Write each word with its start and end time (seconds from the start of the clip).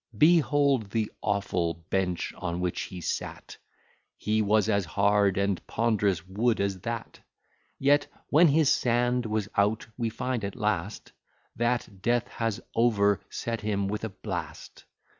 Behold 0.17 0.89
the 0.89 1.11
awful 1.21 1.75
bench, 1.75 2.33
on 2.35 2.59
which 2.59 2.81
he 2.89 3.01
sat! 3.01 3.55
He 4.17 4.41
was 4.41 4.67
as 4.67 4.83
hard 4.83 5.37
and 5.37 5.63
ponderous 5.67 6.25
wood 6.25 6.59
as 6.59 6.79
that: 6.79 7.19
Yet 7.77 8.07
when 8.31 8.47
his 8.47 8.67
sand 8.71 9.27
was 9.27 9.47
out, 9.55 9.85
we 9.97 10.09
find 10.09 10.43
at 10.43 10.55
last, 10.55 11.11
That 11.55 12.01
death 12.01 12.27
has 12.29 12.59
overset 12.73 13.61
him 13.61 13.87
with 13.87 14.03
a 14.03 14.09
blast. 14.09 14.85